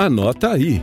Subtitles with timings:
[0.00, 0.80] Anota aí.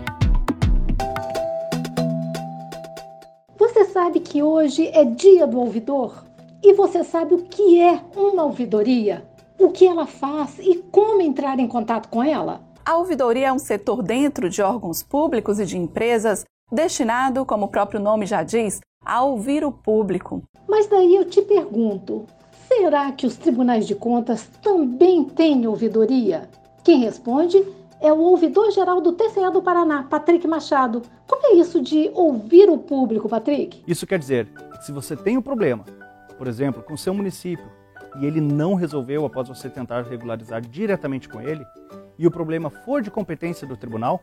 [3.58, 6.26] Você sabe que hoje é dia do ouvidor?
[6.62, 9.26] E você sabe o que é uma ouvidoria?
[9.58, 12.60] O que ela faz e como entrar em contato com ela?
[12.86, 17.70] A ouvidoria é um setor dentro de órgãos públicos e de empresas destinado, como o
[17.70, 20.44] próprio nome já diz, a ouvir o público.
[20.68, 22.26] Mas daí eu te pergunto:
[22.68, 26.50] será que os tribunais de contas também têm ouvidoria?
[26.84, 27.64] Quem responde
[28.06, 31.02] é o ouvidor-geral do TCE do Paraná, Patrick Machado.
[31.28, 33.84] Como é isso de ouvir o público, Patrick?
[33.88, 34.46] Isso quer dizer
[34.78, 35.84] que se você tem um problema,
[36.38, 37.66] por exemplo, com seu município,
[38.22, 41.66] e ele não resolveu após você tentar regularizar diretamente com ele,
[42.16, 44.22] e o problema for de competência do tribunal,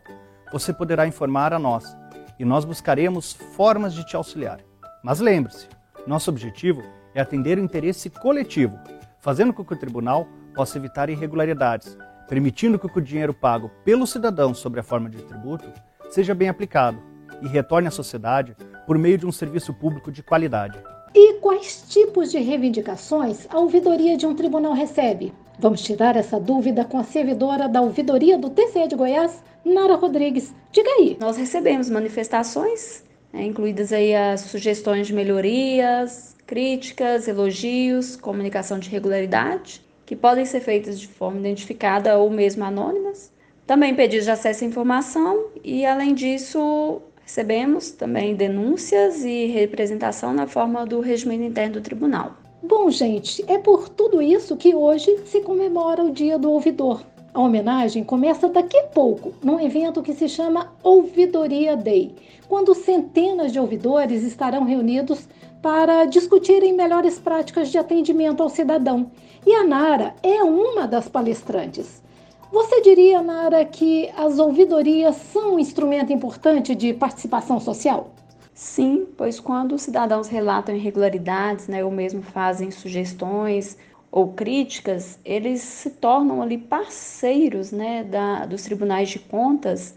[0.53, 1.97] você poderá informar a nós
[2.39, 4.61] e nós buscaremos formas de te auxiliar.
[5.03, 5.67] Mas lembre-se,
[6.07, 6.83] nosso objetivo
[7.17, 8.79] é atender o interesse coletivo,
[9.19, 11.99] fazendo com que o tribunal possa evitar irregularidades,
[12.29, 15.71] permitindo que o dinheiro pago pelo cidadão sobre a forma de tributo
[16.11, 16.99] seja bem aplicado
[17.43, 18.57] e retorne à sociedade
[18.87, 20.79] por meio de um serviço público de qualidade.
[21.15, 25.33] E quais tipos de reivindicações a ouvidoria de um tribunal recebe?
[25.59, 30.55] Vamos tirar essa dúvida com a servidora da ouvidoria do TCE de Goiás, Nara Rodrigues.
[30.73, 31.17] Diga aí.
[31.21, 39.83] Nós recebemos manifestações, né, incluídas aí as sugestões de melhorias, críticas, elogios, comunicação de regularidade,
[40.05, 43.33] que podem ser feitas de forma identificada ou mesmo anônimas.
[43.67, 50.47] Também pedidos de acesso à informação e, além disso, Recebemos também denúncias e representação na
[50.47, 52.35] forma do regimento interno do tribunal.
[52.63, 57.03] Bom, gente, é por tudo isso que hoje se comemora o Dia do Ouvidor.
[57.33, 62.15] A homenagem começa daqui a pouco, num evento que se chama Ouvidoria Day,
[62.49, 65.27] quando centenas de ouvidores estarão reunidos
[65.63, 69.13] para discutirem melhores práticas de atendimento ao cidadão.
[69.47, 72.03] E a Nara é uma das palestrantes.
[72.51, 78.11] Você diria, Nara, que as ouvidorias são um instrumento importante de participação social?
[78.53, 83.79] Sim, pois quando os cidadãos relatam irregularidades, né, ou mesmo fazem sugestões
[84.11, 89.95] ou críticas, eles se tornam ali parceiros né, da, dos tribunais de contas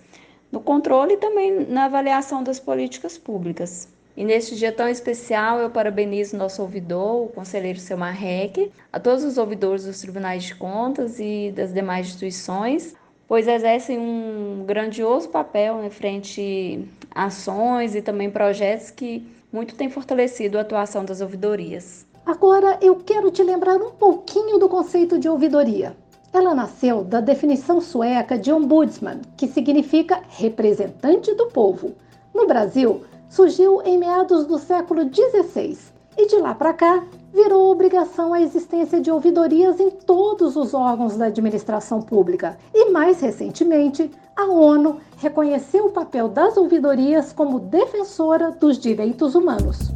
[0.49, 3.93] no controle e também na avaliação das políticas públicas.
[4.17, 9.25] E neste dia tão especial, eu parabenizo nosso ouvidor, o conselheiro Selmar Reck, a todos
[9.25, 12.95] os ouvidores dos tribunais de contas e das demais instituições,
[13.27, 19.89] pois exercem um grandioso papel né, frente a ações e também projetos que muito têm
[19.89, 22.05] fortalecido a atuação das ouvidorias.
[22.25, 25.95] Agora eu quero te lembrar um pouquinho do conceito de ouvidoria.
[26.31, 31.95] Ela nasceu da definição sueca de ombudsman, que significa representante do povo.
[32.33, 35.77] No Brasil, surgiu em meados do século XVI
[36.17, 37.03] e de lá para cá
[37.33, 42.57] virou obrigação a existência de ouvidorias em todos os órgãos da administração pública.
[42.73, 49.91] E mais recentemente, a ONU reconheceu o papel das ouvidorias como defensora dos direitos humanos.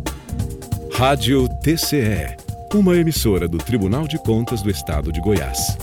[0.91, 2.35] Rádio TCE,
[2.73, 5.77] uma emissora do Tribunal de Contas do Estado de Goiás.